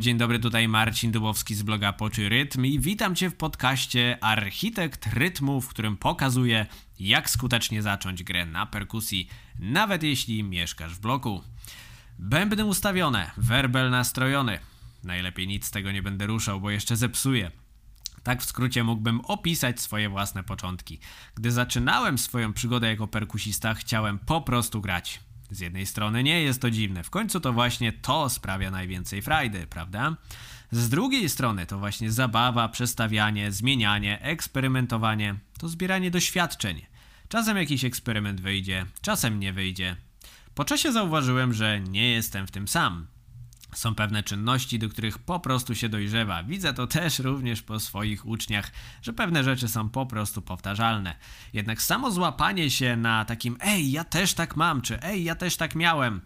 [0.00, 5.06] Dzień dobry, tutaj Marcin Dubowski z bloga Poczy Rytm i witam Cię w podcaście Architekt
[5.06, 6.66] Rytmu, w którym pokazuję,
[7.00, 9.28] jak skutecznie zacząć grę na perkusji,
[9.58, 11.42] nawet jeśli mieszkasz w bloku.
[12.18, 14.58] Bębny ustawione, werbel nastrojony.
[15.04, 17.50] Najlepiej nic z tego nie będę ruszał, bo jeszcze zepsuję.
[18.22, 20.98] Tak w skrócie mógłbym opisać swoje własne początki.
[21.34, 25.20] Gdy zaczynałem swoją przygodę jako perkusista, chciałem po prostu grać.
[25.50, 29.66] Z jednej strony nie jest to dziwne, w końcu to właśnie to sprawia najwięcej frajdy,
[29.66, 30.16] prawda?
[30.70, 36.86] Z drugiej strony to właśnie zabawa, przestawianie, zmienianie, eksperymentowanie, to zbieranie doświadczeń.
[37.28, 39.96] Czasem jakiś eksperyment wyjdzie, czasem nie wyjdzie.
[40.54, 43.06] Po czasie zauważyłem, że nie jestem w tym sam.
[43.76, 46.42] Są pewne czynności, do których po prostu się dojrzewa.
[46.42, 51.16] Widzę to też również po swoich uczniach, że pewne rzeczy są po prostu powtarzalne.
[51.52, 55.56] Jednak samo złapanie się na takim ej, ja też tak mam, czy ej, ja też
[55.56, 56.20] tak miałem,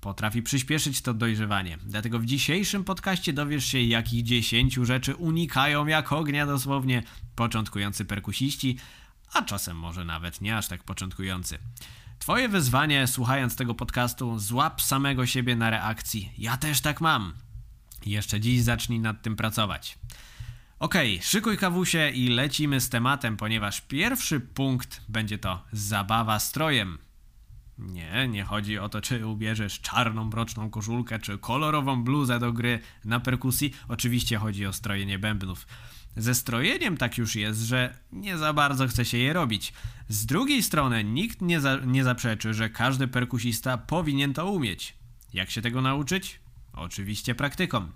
[0.00, 1.78] potrafi przyspieszyć to dojrzewanie.
[1.86, 7.02] Dlatego w dzisiejszym podcaście dowiesz się, jakich dziesięciu rzeczy unikają jak ognia dosłownie
[7.34, 8.78] początkujący perkusiści,
[9.36, 11.58] a czasem może nawet nie aż tak początkujący.
[12.18, 16.32] Twoje wyzwanie, słuchając tego podcastu, złap samego siebie na reakcji.
[16.38, 17.32] Ja też tak mam.
[18.06, 19.98] Jeszcze dziś zacznij nad tym pracować.
[20.78, 26.98] Okej, okay, szykuj kawusie i lecimy z tematem, ponieważ pierwszy punkt będzie to zabawa strojem.
[27.78, 32.80] Nie, nie chodzi o to, czy ubierzesz czarną, mroczną koszulkę, czy kolorową bluzę do gry
[33.04, 33.74] na perkusji.
[33.88, 35.66] Oczywiście chodzi o strojenie bębnów.
[36.16, 39.72] Ze strojeniem tak już jest, że nie za bardzo chce się je robić.
[40.08, 44.94] Z drugiej strony nikt nie, za, nie zaprzeczy, że każdy perkusista powinien to umieć.
[45.32, 46.40] Jak się tego nauczyć?
[46.72, 47.92] Oczywiście praktyką.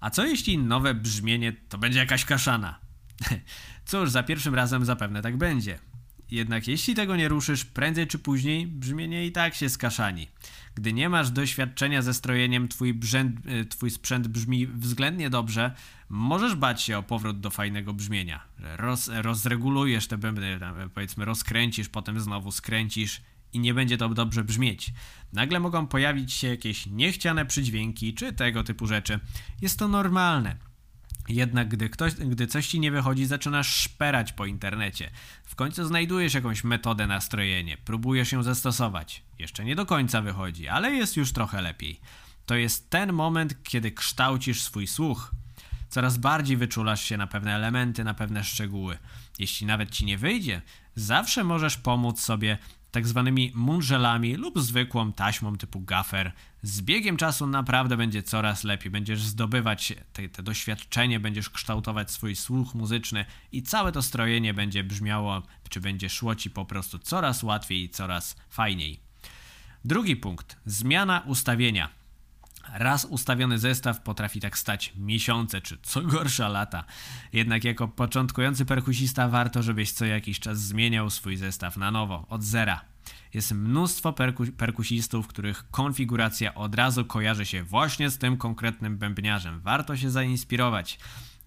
[0.00, 2.78] A co jeśli nowe brzmienie to będzie jakaś kaszana?
[3.86, 5.78] Cóż, za pierwszym razem zapewne tak będzie.
[6.30, 10.28] Jednak jeśli tego nie ruszysz, prędzej czy później brzmienie i tak się skaszani.
[10.74, 15.74] Gdy nie masz doświadczenia ze strojeniem, twój, brzęd, y, twój sprzęt brzmi względnie dobrze,
[16.08, 18.44] możesz bać się o powrót do fajnego brzmienia.
[18.58, 20.60] Roz, rozregulujesz te bębny,
[20.94, 24.92] powiedzmy rozkręcisz, potem znowu skręcisz i nie będzie to dobrze brzmieć.
[25.32, 29.20] Nagle mogą pojawić się jakieś niechciane przydźwięki czy tego typu rzeczy.
[29.62, 30.56] Jest to normalne.
[31.28, 35.10] Jednak gdy, ktoś, gdy coś ci nie wychodzi, zaczynasz szperać po internecie.
[35.44, 39.22] W końcu znajdujesz jakąś metodę na strojenie, próbujesz ją zastosować.
[39.38, 42.00] Jeszcze nie do końca wychodzi, ale jest już trochę lepiej.
[42.46, 45.34] To jest ten moment, kiedy kształcisz swój słuch.
[45.88, 48.98] Coraz bardziej wyczulasz się na pewne elementy, na pewne szczegóły.
[49.38, 50.62] Jeśli nawet ci nie wyjdzie,
[50.94, 52.58] zawsze możesz pomóc sobie
[52.94, 53.52] tak zwanymi
[54.36, 56.32] lub zwykłą taśmą typu gaffer.
[56.62, 58.90] Z biegiem czasu naprawdę będzie coraz lepiej.
[58.90, 64.84] Będziesz zdobywać te, te doświadczenie, będziesz kształtować swój słuch muzyczny i całe to strojenie będzie
[64.84, 69.00] brzmiało, czy będzie szło ci po prostu coraz łatwiej i coraz fajniej.
[69.84, 70.56] Drugi punkt.
[70.66, 71.88] Zmiana ustawienia.
[72.72, 76.84] Raz ustawiony zestaw potrafi tak stać miesiące, czy co gorsza lata.
[77.32, 82.42] Jednak jako początkujący perkusista warto, żebyś co jakiś czas zmieniał swój zestaw na nowo, od
[82.42, 82.80] zera.
[83.34, 89.60] Jest mnóstwo perku perkusistów, których konfiguracja od razu kojarzy się właśnie z tym konkretnym bębniarzem.
[89.60, 90.98] Warto się zainspirować.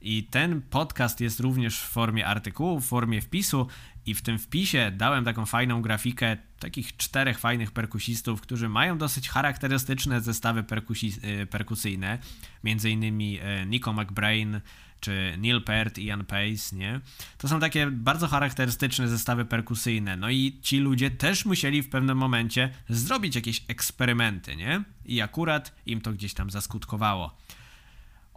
[0.02, 3.68] I ten podcast jest również w formie artykułu, w formie wpisu
[4.06, 9.30] i w tym wpisie dałem taką fajną grafikę takich czterech fajnych perkusistów, którzy mają dosyć
[9.30, 12.20] charakterystyczne zestawy y, perkusyjne,
[12.64, 14.62] między innymi y, Nico McBrain
[15.00, 17.02] czy Neil Peart, Ian Pace, nie?
[17.38, 20.18] To są takie bardzo charakterystyczne zestawy perkusyjne.
[20.18, 24.84] No i ci ludzie też musieli w pewnym momencie zrobić jakieś eksperymenty, nie?
[25.06, 27.38] I akurat im to gdzieś tam zaskutkowało.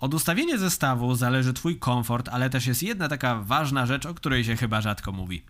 [0.00, 4.44] Od ustawienia zestawu zależy Twój komfort, ale też jest jedna taka ważna rzecz, o której
[4.44, 5.42] się chyba rzadko mówi.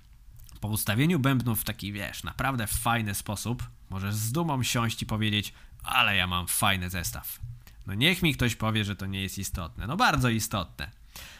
[0.60, 5.52] Po ustawieniu bębnów w taki, wiesz, naprawdę fajny sposób, możesz z dumą siąść i powiedzieć,
[5.82, 7.40] ale ja mam fajny zestaw.
[7.86, 9.86] No niech mi ktoś powie, że to nie jest istotne.
[9.86, 10.90] No bardzo istotne.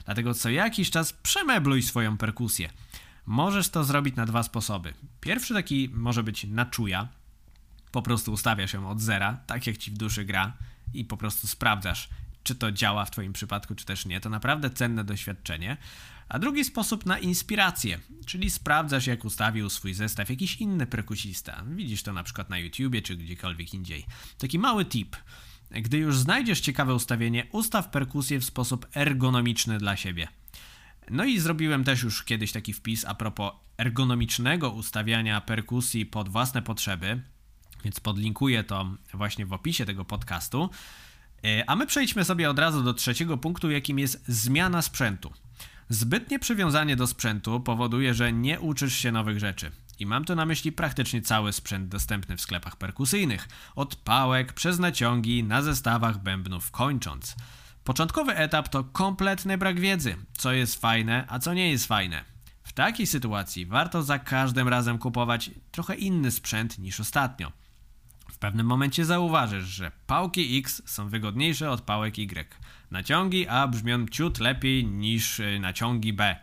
[0.04, 2.70] Dlatego co jakiś czas przemebluj swoją perkusję.
[3.26, 4.94] Możesz to zrobić na dwa sposoby.
[5.20, 7.08] Pierwszy taki może być na czuja.
[7.92, 10.52] Po prostu ustawiasz ją od zera, tak jak ci w duszy gra
[10.94, 12.08] i po prostu sprawdzasz,
[12.42, 14.20] czy to działa w Twoim przypadku, czy też nie.
[14.20, 15.76] To naprawdę cenne doświadczenie.
[16.28, 21.64] A drugi sposób na inspirację, czyli sprawdzasz, jak ustawił swój zestaw jakiś inny perkusista.
[21.66, 24.06] Widzisz to na przykład na YouTubie, czy gdziekolwiek indziej.
[24.38, 25.16] Taki mały tip.
[25.70, 30.28] Gdy już znajdziesz ciekawe ustawienie, ustaw perkusję w sposób ergonomiczny dla siebie.
[31.10, 36.62] No i zrobiłem też już kiedyś taki wpis a propos ergonomicznego ustawiania perkusji pod własne
[36.62, 37.22] potrzeby,
[37.84, 40.70] więc podlinkuję to właśnie w opisie tego podcastu.
[41.44, 45.32] E, a my przejdźmy sobie od razu do trzeciego punktu, jakim jest zmiana sprzętu.
[45.88, 49.70] Zbytnie przywiązanie do sprzętu powoduje, że nie uczysz się nowych rzeczy.
[49.98, 54.78] I mam tu na myśli praktycznie cały sprzęt dostępny w sklepach perkusyjnych, od pałek przez
[54.78, 57.36] naciągi na zestawach bębnów kończąc.
[57.84, 62.24] Początkowy etap to kompletny brak wiedzy, co jest fajne, a co nie jest fajne.
[62.62, 67.52] W takiej sytuacji warto za każdym razem kupować trochę inny sprzęt niż ostatnio.
[68.40, 72.56] Pewnym momencie zauważysz, że pałki X są wygodniejsze od pałek Y.
[72.90, 76.36] Naciągi A brzmią ciut lepiej niż y, naciągi B.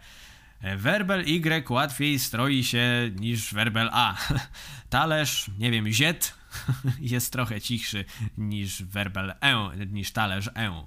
[0.62, 4.16] E, werbel Y łatwiej stroi się niż werbel A.
[4.90, 6.36] Talerz, nie wiem, ziet
[7.00, 8.06] jest trochę cichszy
[8.38, 10.86] niż werbel E, niż talerz E.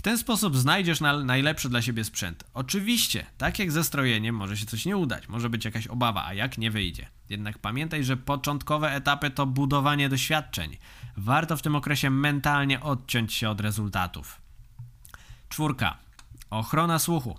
[0.00, 2.44] W ten sposób znajdziesz na, najlepszy dla siebie sprzęt.
[2.54, 6.34] Oczywiście, tak jak ze strojeniem, może się coś nie udać, może być jakaś obawa, a
[6.34, 7.08] jak nie wyjdzie.
[7.28, 10.76] Jednak pamiętaj, że początkowe etapy to budowanie doświadczeń.
[11.16, 14.40] Warto w tym okresie mentalnie odciąć się od rezultatów.
[15.48, 15.98] Czwórka.
[16.50, 17.38] Ochrona słuchu.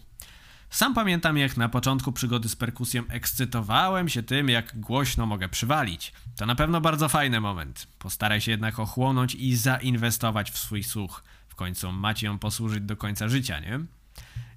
[0.70, 6.14] Sam pamiętam, jak na początku przygody z perkusją ekscytowałem się tym, jak głośno mogę przywalić.
[6.36, 7.88] To na pewno bardzo fajny moment.
[8.00, 11.24] Postaraj się jednak ochłonąć i zainwestować w swój słuch.
[11.62, 13.80] Końcu macie ją posłużyć do końca życia, nie?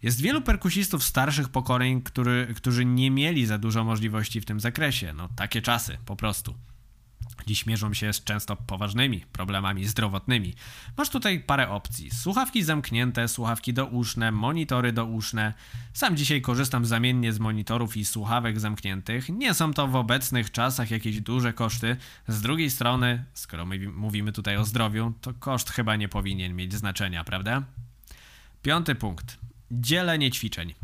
[0.03, 5.13] Jest wielu perkusistów starszych pokoleń, który, którzy nie mieli za dużo możliwości w tym zakresie.
[5.13, 6.55] No, takie czasy, po prostu.
[7.47, 10.55] Dziś mierzą się z często poważnymi problemami zdrowotnymi.
[10.97, 12.11] Masz tutaj parę opcji.
[12.11, 15.55] Słuchawki zamknięte, słuchawki douszne, monitory douszne.
[15.93, 19.29] Sam dzisiaj korzystam zamiennie z monitorów i słuchawek zamkniętych.
[19.29, 21.97] Nie są to w obecnych czasach jakieś duże koszty.
[22.29, 26.75] Z drugiej strony, skoro my mówimy tutaj o zdrowiu, to koszt chyba nie powinien mieć
[26.75, 27.63] znaczenia, prawda?
[28.63, 29.39] Piąty punkt.
[29.71, 30.75] Dzielenie ćwiczeń.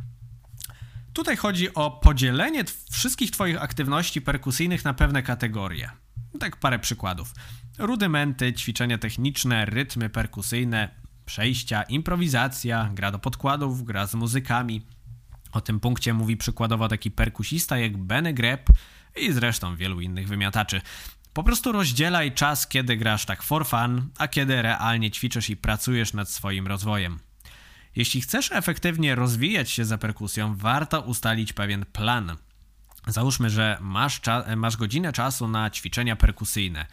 [1.13, 5.91] Tutaj chodzi o podzielenie wszystkich Twoich aktywności perkusyjnych na pewne kategorie.
[6.39, 7.35] Tak parę przykładów.
[7.79, 10.89] Rudymenty, ćwiczenia techniczne, rytmy perkusyjne,
[11.25, 14.87] przejścia, improwizacja, gra do podkładów, gra z muzykami.
[15.53, 18.69] O tym punkcie mówi przykładowo taki perkusista jak Benny Greb
[19.17, 20.81] i zresztą wielu innych wymiataczy.
[21.33, 26.13] Po prostu rozdzielaj czas, kiedy grasz tak for fun, a kiedy realnie ćwiczysz i pracujesz
[26.15, 27.19] nad swoim rozwojem.
[27.97, 32.37] Jeśli chcesz efektywnie rozwijać się za perkusją, warto ustalić pewien plan–
[33.07, 34.21] Załóżmy, że masz,
[34.57, 36.87] masz godzinę czasu na ćwiczenia perkusyjne.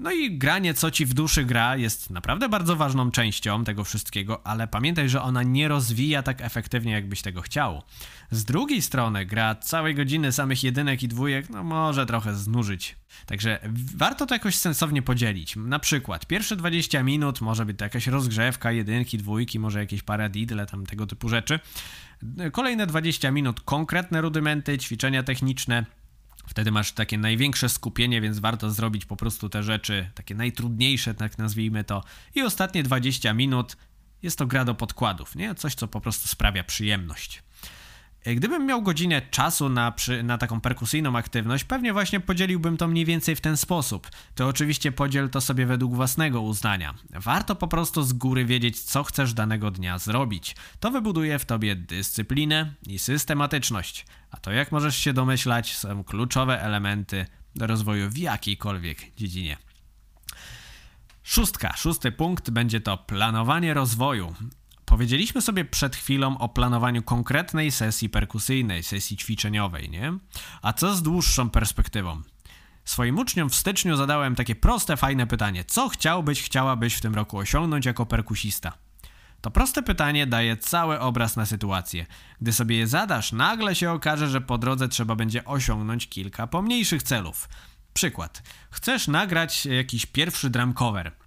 [0.00, 4.46] No i granie, co ci w duszy gra, jest naprawdę bardzo ważną częścią tego wszystkiego,
[4.46, 7.82] ale pamiętaj, że ona nie rozwija tak efektywnie, jakbyś tego chciał.
[8.30, 12.96] Z drugiej strony, gra całej godziny samych jedynek i dwójek, no może trochę znużyć.
[13.26, 13.60] Także
[13.96, 15.56] warto to jakoś sensownie podzielić.
[15.56, 20.66] Na przykład, pierwsze 20 minut może być to jakaś rozgrzewka, jedynki, dwójki, może jakieś paradidle,
[20.66, 21.60] tam tego typu rzeczy.
[22.52, 25.84] Kolejne 20 minut konkretne rudymenty, ćwiczenia techniczne.
[26.50, 31.38] Wtedy masz takie największe skupienie, więc warto zrobić po prostu te rzeczy, takie najtrudniejsze, tak
[31.38, 32.04] nazwijmy to.
[32.34, 33.76] I ostatnie 20 minut
[34.22, 35.54] jest to gra do podkładów, nie?
[35.54, 37.42] Coś, co po prostu sprawia przyjemność.
[38.24, 42.88] E, gdybym miał godzinę czasu na, przy, na taką perkusyjną aktywność, pewnie właśnie podzieliłbym to
[42.88, 44.10] mniej więcej w ten sposób.
[44.34, 46.94] To oczywiście podziel to sobie według własnego uznania.
[47.10, 50.56] Warto po prostu z góry wiedzieć, co chcesz danego dnia zrobić.
[50.80, 54.06] To wybuduje w tobie dyscyplinę i systematyczność.
[54.30, 59.56] A to, jak możesz się domyślać, są kluczowe elementy do rozwoju w jakiejkolwiek dziedzinie.
[61.22, 64.34] Szóstka, szósty punkt będzie to planowanie rozwoju.
[64.90, 70.12] Powiedzieliśmy sobie przed chwilą o planowaniu konkretnej sesji perkusyjnej, sesji ćwiczeniowej, nie?
[70.62, 72.22] A co z dłuższą perspektywą?
[72.84, 77.38] Swoim uczniom w styczniu zadałem takie proste, fajne pytanie: co chciałbyś, chciałabyś w tym roku
[77.38, 78.72] osiągnąć jako perkusista?
[79.40, 82.06] To proste pytanie daje cały obraz na sytuację.
[82.40, 87.02] Gdy sobie je zadasz, nagle się okaże, że po drodze trzeba będzie osiągnąć kilka pomniejszych
[87.02, 87.48] celów.
[87.94, 88.42] Przykład.
[88.70, 91.19] Chcesz nagrać jakiś pierwszy drum cover.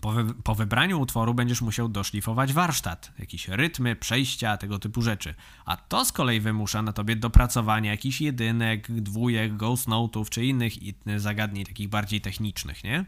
[0.00, 5.34] Po, wy po, wybraniu utworu będziesz musiał doszlifować warsztat, jakieś rytmy, przejścia, tego typu rzeczy.
[5.64, 10.72] A to z kolei wymusza na tobie dopracowanie jakichś jedynek, dwójek, ghost note'ów czy innych
[11.16, 13.04] zagadnień takich bardziej technicznych, nie?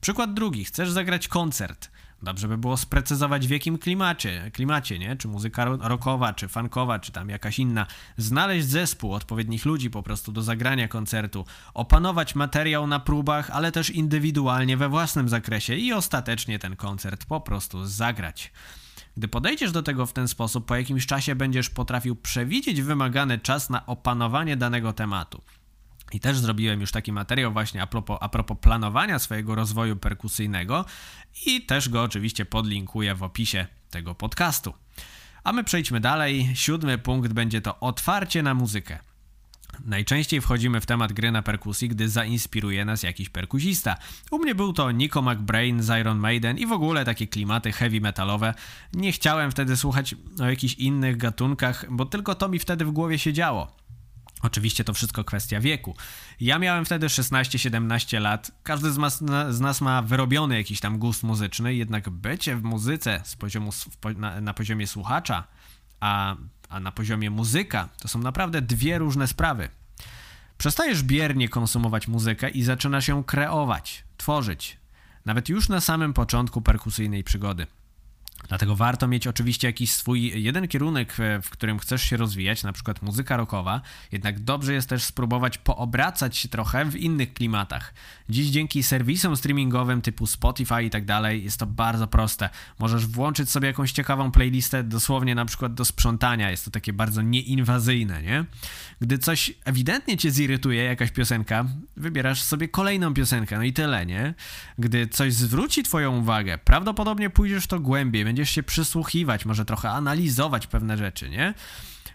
[0.00, 0.64] Przykład drugi.
[0.64, 1.90] Chcesz zagrać koncert.
[2.22, 5.16] Dobrze by było sprecyzować w jakim klimacie, klimacie, nie?
[5.16, 7.86] Czy muzyka rockowa, czy funkowa, czy tam jakaś inna.
[8.16, 11.44] Znaleźć zespół, odpowiednich ludzi po prostu do zagrania koncertu.
[11.74, 17.40] Opanować materiał na próbach, ale też indywidualnie we własnym zakresie i ostatecznie ten koncert po
[17.40, 18.52] prostu zagrać.
[19.16, 23.70] Gdy podejdziesz do tego w ten sposób, po jakimś czasie będziesz potrafił przewidzieć wymagany czas
[23.70, 25.42] na opanowanie danego tematu.
[26.12, 30.84] I też zrobiłem już taki materiał właśnie a propos, a propos planowania swojego rozwoju perkusyjnego
[31.46, 34.74] i też go oczywiście podlinkuję w opisie tego podcastu.
[35.44, 36.50] A my przejdźmy dalej.
[36.54, 38.98] Siódmy punkt będzie to otwarcie na muzykę.
[39.84, 43.96] Najczęściej wchodzimy w temat gry na perkusji, gdy zainspiruje nas jakiś perkusista.
[44.30, 48.00] U mnie był to Nico McBrain z Iron Maiden i w ogóle takie klimaty heavy
[48.00, 48.54] metalowe.
[48.94, 53.18] Nie chciałem wtedy słuchać o jakichś innych gatunkach, bo tylko to mi wtedy w głowie
[53.18, 53.81] się działo.
[54.42, 55.96] Oczywiście to wszystko kwestia wieku.
[56.40, 58.52] Ja miałem wtedy 16-17 lat.
[58.62, 63.22] Każdy z, mas, z, nas ma wyrobiony jakiś tam gust muzyczny, jednak bycie w muzyce
[63.38, 63.70] poziomu,
[64.16, 65.44] na, na poziomie słuchacza,
[66.00, 66.36] a,
[66.68, 69.68] a na poziomie muzyka, to są naprawdę dwie różne sprawy.
[70.58, 74.78] Przestajesz biernie konsumować muzykę i zaczynasz ją kreować, tworzyć.
[75.24, 77.66] Nawet już na samym początku perkusyjnej przygody.
[78.52, 83.02] Dlatego warto mieć oczywiście jakiś swój jeden kierunek, w którym chcesz się rozwijać, na przykład
[83.02, 83.80] muzyka rockowa,
[84.12, 87.94] jednak dobrze jest też spróbować poobracać się trochę w innych klimatach.
[88.28, 92.48] Dziś dzięki serwisom streamingowym typu Spotify i tak dalej jest to bardzo proste.
[92.78, 97.22] Możesz włączyć sobie jakąś ciekawą playlistę dosłownie na przykład do sprzątania, jest to takie bardzo
[97.22, 98.44] nieinwazyjne, nie?
[99.00, 101.64] Gdy coś ewidentnie cię zirytuje, jakaś piosenka,
[101.96, 104.34] wybierasz sobie kolejną piosenkę, no i tyle, nie?
[104.78, 110.66] Gdy coś zwróci twoją uwagę, prawdopodobnie pójdziesz to głębiej, będziesz się przysłuchiwać, może trochę analizować
[110.66, 111.54] pewne rzeczy, nie?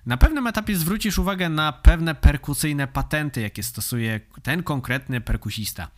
[0.06, 5.92] Na pewnym etapie zwrócisz uwagę na pewne perkusyjne patenty, jakie stosuje ten konkretny perkusista.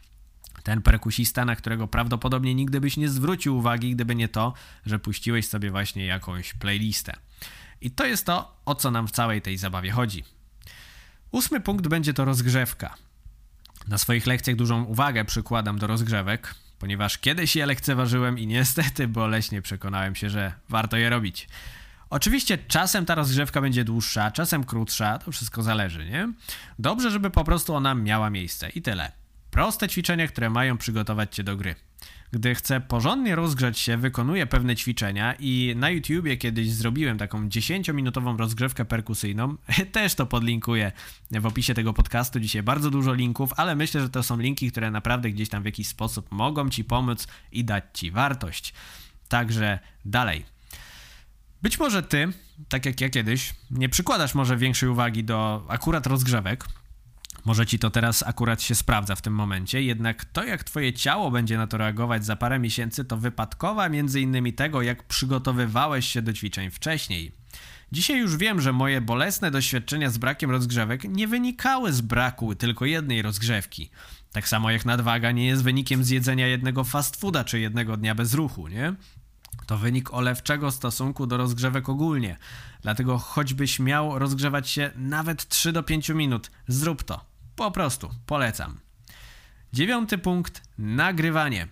[0.64, 4.54] Ten perkusista, na którego prawdopodobnie nigdy byś nie zwrócił uwagi, gdyby nie to,
[4.86, 7.14] że puściłeś sobie właśnie jakąś playlistę.
[7.82, 10.24] I to jest to, o co nam w całej tej zabawie chodzi.
[11.32, 12.96] Ósmy punkt będzie to rozgrzewka.
[13.88, 19.62] Na swoich lekcjach dużą uwagę przykładam do rozgrzewek, ponieważ kiedyś je lekceważyłem i niestety boleśnie
[19.62, 21.48] przekonałem się, że warto je robić.
[22.10, 26.34] Oczywiście czasem ta rozgrzewka będzie dłuższa, czasem krótsza, to wszystko zależy, nie?
[26.80, 29.12] Dobrze, żeby po prostu ona miała miejsce i tyle.
[29.52, 31.76] Proste ćwiczenia, które mają przygotować cię do gry.
[32.32, 38.38] Gdy chcę porządnie rozgrzać się, wykonuję pewne ćwiczenia i na YouTubie kiedyś zrobiłem taką 10-minutową
[38.38, 39.56] rozgrzewkę perkusyjną.
[39.92, 40.92] Też to podlinkuję
[41.32, 42.40] w opisie tego podcastu.
[42.40, 45.66] Dzisiaj bardzo dużo linków, ale myślę, że to są linki, które naprawdę gdzieś tam w
[45.66, 48.74] jakiś sposób mogą ci pomóc i dać ci wartość.
[49.28, 50.46] Także dalej.
[51.62, 52.28] Być może ty,
[52.70, 56.66] tak jak ja kiedyś, nie przykładasz może większej uwagi do akurat rozgrzewek,
[57.46, 61.32] może ci to teraz akurat się sprawdza w tym momencie, jednak to jak twoje ciało
[61.32, 66.22] będzie na to reagować za parę miesięcy to wypadkowa między innymi tego jak przygotowywałeś się
[66.22, 67.32] do ćwiczeń wcześniej.
[67.92, 72.86] Dzisiaj już wiem, że moje bolesne doświadczenia z brakiem rozgrzewek nie wynikały z braku tylko
[72.86, 73.90] jednej rozgrzewki.
[74.32, 78.34] Tak samo jak nadwaga nie jest wynikiem zjedzenia jednego fast fooda czy jednego dnia bez
[78.34, 78.94] ruchu, nie?
[79.66, 82.38] To wynik olewczego stosunku do rozgrzewek ogólnie.
[82.82, 87.29] Dlatego choćbyś miał rozgrzewać się nawet 3 do 5 minut, zrób to.
[87.60, 88.80] Po prostu, polecam.
[89.74, 91.68] Dziewiąty punkt, nagrywanie.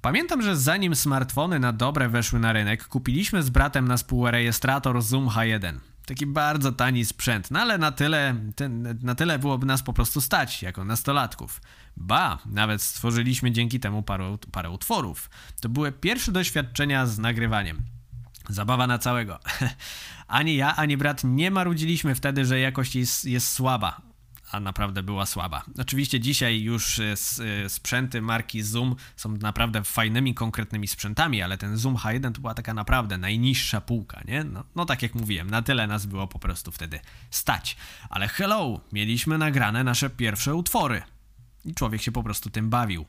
[0.00, 5.28] Pamiętam, że zanim smartfony na dobre weszły na rynek, kupiliśmy z bratem na współrejestrator Zoom
[5.28, 5.78] H1.
[6.06, 10.20] Taki bardzo tani sprzęt, no ale na tyle, ten, na tyle byłoby nas po prostu
[10.20, 11.60] stać, jako nastolatków.
[11.96, 15.30] Ba, nawet stworzyliśmy dzięki temu parę, parę utworów.
[15.60, 17.82] To były pierwsze doświadczenia z nagrywaniem.
[18.48, 19.38] Zabawa na całego.
[20.28, 24.07] ani ja, ani brat nie marudziliśmy wtedy, że jakość jest, jest słaba
[24.52, 25.62] a naprawdę była słaba.
[25.78, 27.14] Oczywiście dzisiaj już e,
[27.64, 32.54] e, sprzęty marki Zoom są naprawdę fajnymi, konkretnymi sprzętami, ale ten Zoom H1 to była
[32.54, 34.44] taka naprawdę najniższa półka, nie?
[34.44, 37.00] No, no tak jak mówiłem, na tyle nas było po prostu wtedy
[37.30, 37.76] stać.
[38.10, 41.02] Ale hello, mieliśmy nagrane nasze pierwsze utwory.
[41.64, 43.06] I człowiek się po prostu tym bawił.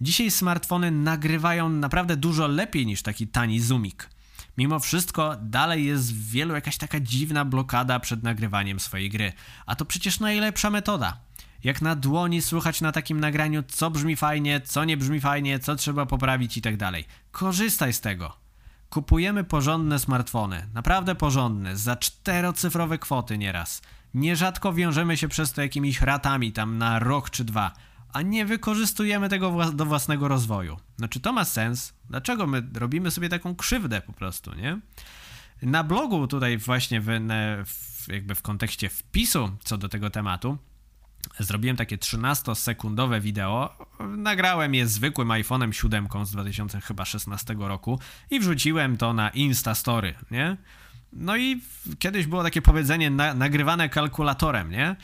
[0.00, 4.08] Dzisiaj smartfony nagrywają naprawdę dużo lepiej niż taki tani Zoomik
[4.58, 9.32] mimo wszystko dalej jest w wielu jakaś taka dziwna blokada przed nagrywaniem swojej gry.
[9.66, 11.20] A to przecież najlepsza metoda.
[11.64, 15.76] Jak na dłoni słychać na takim nagraniu, co brzmi fajnie, co nie brzmi fajnie, co
[15.76, 17.04] trzeba poprawić i tak dalej.
[17.30, 18.36] Korzystaj z tego.
[18.90, 23.82] Kupujemy porządne smartfony, naprawdę porządne, za czterocyfrowe kwoty nieraz.
[24.14, 27.72] Nierzadko wiążemy się przez to jakimiś ratami tam na rok czy dwa
[28.12, 30.76] a nie wykorzystujemy tego do własnego rozwoju.
[30.98, 31.94] No czy to ma sens?
[32.10, 34.80] Dlaczego my robimy sobie taką krzywdę po prostu, nie?
[35.62, 37.08] Na blogu tutaj właśnie w,
[38.08, 40.58] jakby w kontekście wpisu co do tego tematu
[41.38, 43.86] zrobiłem takie 13-sekundowe wideo.
[44.16, 48.00] Nagrałem je zwykłym iPhone'em 7 z 2016 roku
[48.30, 50.56] i wrzuciłem to na Instastory, nie?
[51.12, 51.60] No i
[51.98, 54.96] kiedyś było takie powiedzenie na, nagrywane kalkulatorem, nie?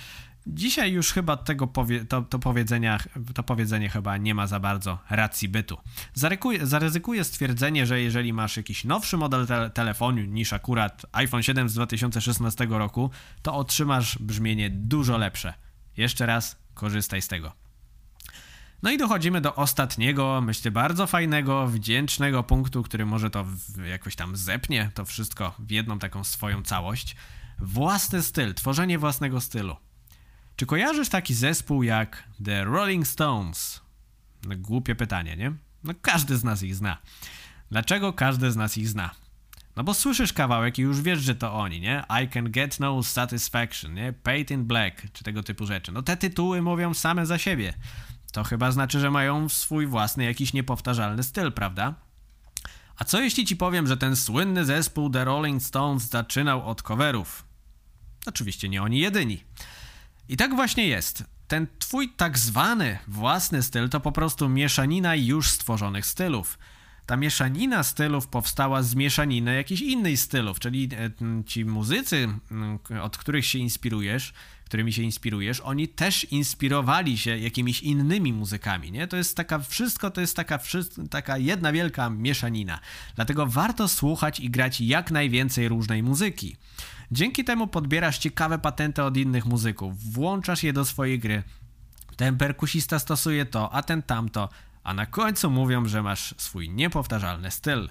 [0.47, 2.99] Dzisiaj już chyba tego powie, to, to, powiedzenia,
[3.35, 5.79] to powiedzenie chyba nie ma za bardzo racji bytu.
[6.15, 11.69] Zarykuję, zaryzykuję stwierdzenie, że jeżeli masz jakiś nowszy model te telefonu niż akurat iPhone 7
[11.69, 13.11] z 2016 roku,
[13.43, 15.55] to otrzymasz brzmienie dużo lepsze.
[15.97, 17.53] Jeszcze raz korzystaj z tego.
[18.83, 23.47] No i dochodzimy do ostatniego, myślę, bardzo fajnego, wdzięcznego punktu, który może to
[23.91, 27.17] jakoś tam zepnie to wszystko w jedną taką swoją całość.
[27.59, 29.77] Własny styl, tworzenie własnego stylu.
[30.57, 33.81] Czy kojarzysz taki zespół jak The Rolling Stones?
[34.49, 35.53] No, głupie pytanie, nie?
[35.85, 36.99] No każdy z nas ich zna.
[37.71, 39.11] Dlaczego każdy z nas ich zna?
[39.77, 42.05] No bo słyszysz kawałek i już wiesz, że to oni, nie?
[42.25, 44.13] I can get no satisfaction, nie?
[44.13, 45.93] Paid in black, czy tego typu rzeczy.
[45.93, 47.75] No te tytuły mówią same za siebie.
[48.33, 51.95] To chyba znaczy, że mają swój własny, jakiś niepowtarzalny styl, prawda?
[52.97, 57.45] A co jeśli ci powiem, że ten słynny zespół The Rolling Stones zaczynał od coverów?
[58.27, 59.45] Oczywiście nie oni jedyni.
[60.29, 61.25] I tak właśnie jest.
[61.49, 66.59] Ten twój tak zwany własny styl to po prostu mieszanina już stworzonych stylów.
[67.07, 71.11] Ta mieszanina stylów powstała z mieszaniny jakichś innych stylów, czyli e,
[71.47, 72.29] ci muzycy,
[73.03, 74.33] od których się inspirujesz,
[74.65, 79.07] którymi się inspirujesz, oni też inspirowali się jakimiś innymi muzykami, nie?
[79.07, 80.59] To jest taka, wszystko to jest taka,
[81.11, 82.81] taka jedna wielka mieszanina.
[83.17, 86.57] Dlatego warto słuchać i grać jak najwięcej różnej muzyki.
[87.11, 91.43] Dzięki temu podbierasz ciekawe patenty od innych muzyków, włączasz je do swojej gry.
[92.17, 94.49] Ten perkusista stosuje to, a ten tamto,
[94.85, 97.89] a na końcu mówią, że masz swój niepowtarzalny styl.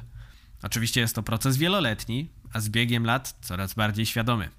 [0.64, 4.50] Oczywiście jest to proces wieloletni, a z biegiem lat coraz bardziej świadomy.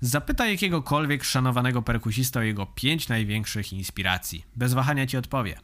[0.00, 4.44] Zapytaj jakiegokolwiek szanowanego perkusista o jego pięć największych inspiracji.
[4.56, 5.58] Bez wahania ci odpowie.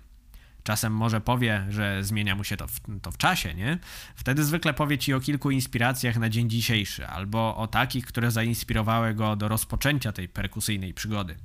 [0.62, 3.78] Czasem może powie, że zmienia mu się to w, to w czasie, nie?
[4.14, 9.14] Wtedy zwykle powie ci o kilku inspiracjach na dzień dzisiejszy, albo o takich, które zainspirowały
[9.14, 11.37] go do rozpoczęcia tej perkusyjnej przygody.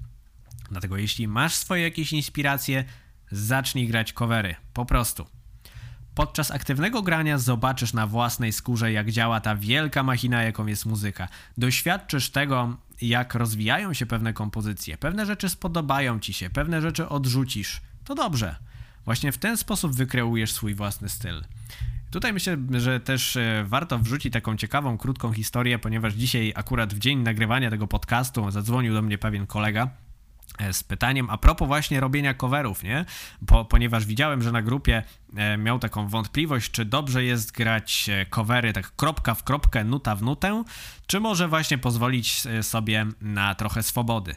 [0.72, 2.86] Dlatego jeśli masz swoje jakieś inspiracje,
[3.31, 4.55] zacznij grać covery.
[4.74, 5.25] Po prostu.
[6.15, 11.27] Podczas aktywnego grania zobaczysz na własnej skórze, jak działa ta wielka machina, jaką jest muzyka.
[11.57, 14.98] Doświadczysz tego, jak rozwijają się pewne kompozycje.
[14.98, 17.81] Pewne rzeczy spodobają ci się, pewne rzeczy odrzucisz.
[18.03, 18.55] To dobrze.
[19.05, 21.43] Właśnie w ten sposób wykreujesz swój własny styl.
[22.12, 27.00] Tutaj myślę, że też e, warto wrzucić taką ciekawą, krótką historię, ponieważ dzisiaj, akurat w
[27.00, 29.89] dzień nagrywania tego podcastu, zadzwonił do mnie pewien kolega
[30.72, 33.06] z pytaniem a propos właśnie robienia coverów, nie?
[33.48, 35.04] Po, ponieważ widziałem, że na grupie
[35.36, 40.16] e, miał taką wątpliwość, czy dobrze jest grać e, covery tak kropka w kropkę, nuta
[40.16, 40.64] w nutę,
[41.08, 44.36] czy może właśnie pozwolić sobie na trochę swobody.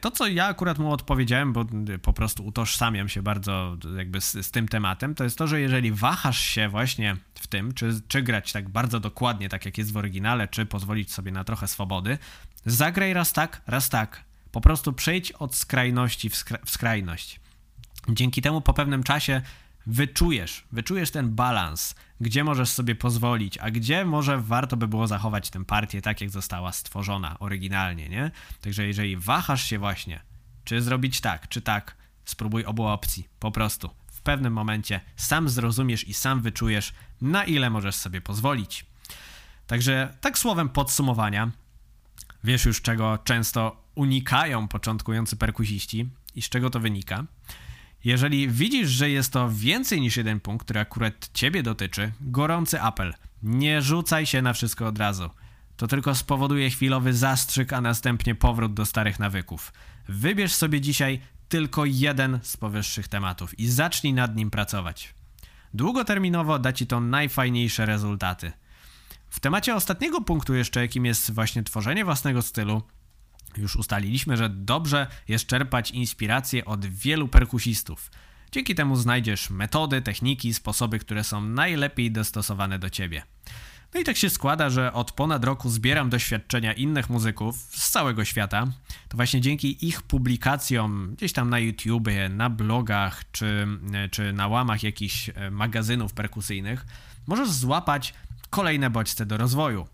[0.00, 1.64] To, co ja akurat mu odpowiedziałem, bo
[2.02, 5.92] po prostu utożsamiam się bardzo jakby z, z, tym tematem, to jest to, że jeżeli
[5.92, 9.96] wahasz się właśnie w tym, czy, czy grać tak bardzo dokładnie, tak jak jest w
[9.96, 12.18] oryginale, czy pozwolić sobie na trochę swobody,
[12.66, 17.40] zagraj raz tak, raz tak, po prostu przejdź od skrajności w, skra w skrajność.
[18.08, 19.42] Dzięki temu po pewnym czasie
[19.86, 25.50] wyczujesz, wyczujesz ten balans, gdzie możesz sobie pozwolić, a gdzie może warto by było zachować
[25.50, 28.30] tę partię tak, jak została stworzona oryginalnie, nie?
[28.60, 30.20] Także jeżeli wahasz się właśnie,
[30.64, 33.90] czy zrobić tak, czy tak, spróbuj obu opcji, po prostu.
[34.06, 38.86] W pewnym momencie sam zrozumiesz i sam wyczujesz, na ile możesz sobie pozwolić.
[39.66, 41.50] Także tak słowem podsumowania,
[42.44, 47.24] wiesz już czego często unikają początkujący perkusiści i z czego to wynika.
[48.04, 53.14] Jeżeli widzisz, że jest to więcej niż jeden punkt, który akurat ciebie dotyczy, gorący apel.
[53.42, 55.30] Nie rzucaj się na wszystko od razu.
[55.76, 59.72] To tylko spowoduje chwilowy zastrzyk, a następnie powrót do starych nawyków.
[60.08, 65.14] Wybierz sobie dzisiaj tylko jeden z powyższych tematów i zacznij nad nim pracować.
[65.74, 68.52] Długoterminowo da ci to najfajniejsze rezultaty.
[69.30, 72.82] W temacie ostatniego punktu jeszcze, jakim jest właśnie tworzenie własnego stylu,
[73.58, 78.10] już ustaliliśmy, że dobrze jest czerpać inspirację od wielu perkusistów.
[78.52, 83.22] Dzięki temu znajdziesz metody, techniki, sposoby, które są najlepiej dostosowane do ciebie.
[83.94, 88.24] No i tak się składa, że od ponad roku zbieram doświadczenia innych muzyków z całego
[88.24, 88.66] świata.
[89.08, 93.66] To właśnie dzięki ich publikacjom gdzieś tam na YouTubie, na blogach czy,
[94.10, 96.86] czy na łamach jakichś e, magazynów perkusyjnych
[97.26, 98.14] możesz złapać
[98.50, 99.86] kolejne bodźce do rozwoju.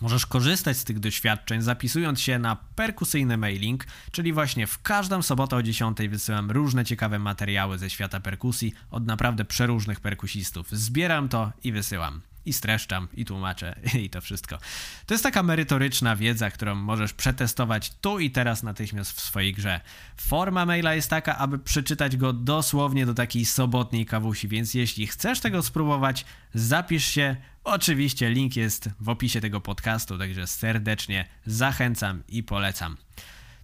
[0.00, 5.56] Możesz korzystać z tych doświadczeń zapisując się na perkusyjny mailing, czyli właśnie w każdą sobotę
[5.56, 10.70] o 10 wysyłam różne ciekawe materiały ze świata perkusji od naprawdę przeróżnych perkusistów.
[10.70, 14.58] Zbieram to i wysyłam i streszczam, i tłumaczę, i to wszystko.
[15.06, 19.80] To jest taka merytoryczna wiedza, którą możesz przetestować tu i teraz natychmiast w swojej grze.
[20.16, 25.40] Forma maila jest taka, aby przeczytać go dosłownie do takiej sobotniej kawusi, więc jeśli chcesz
[25.40, 27.36] tego spróbować, zapisz się.
[27.64, 32.96] Oczywiście link jest w opisie tego podcastu, także serdecznie zachęcam i polecam.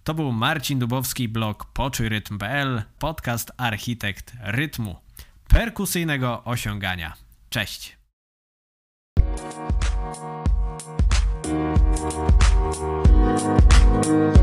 [0.03, 4.95] To był Marcin Dubowski, blog poczujrytm.pl, podcast Architekt Rytmu,
[5.47, 7.13] perkusyjnego osiągania.
[7.49, 7.97] Cześć!
[13.97, 14.37] Thank